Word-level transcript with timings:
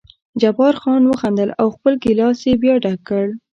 جبار 0.41 0.73
خان 0.81 1.03
وخندل 1.07 1.49
او 1.61 1.67
خپل 1.75 1.93
ګیلاس 2.03 2.39
یې 2.47 2.53
بیا 2.61 2.75
ډک 2.83 2.99
کړ. 3.09 3.25